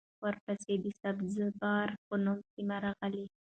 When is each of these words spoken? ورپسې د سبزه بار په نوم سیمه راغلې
ورپسې 0.23 0.73
د 0.83 0.85
سبزه 1.01 1.45
بار 1.61 1.89
په 2.07 2.15
نوم 2.23 2.39
سیمه 2.53 2.77
راغلې 2.85 3.25